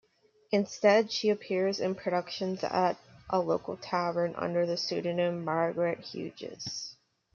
Instead, 0.51 1.11
she 1.11 1.29
appears 1.29 1.79
in 1.79 1.93
productions 1.93 2.63
at 2.63 2.97
a 3.29 3.39
local 3.39 3.77
tavern 3.77 4.33
under 4.35 4.65
the 4.65 4.75
pseudonym 4.75 5.45
Margaret 5.45 5.99
Hughes. 5.99 6.95